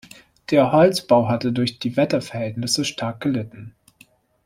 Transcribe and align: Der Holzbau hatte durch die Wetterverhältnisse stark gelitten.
Der 0.49 0.71
Holzbau 0.71 1.27
hatte 1.27 1.51
durch 1.51 1.77
die 1.77 1.95
Wetterverhältnisse 1.95 2.85
stark 2.85 3.21
gelitten. 3.21 3.75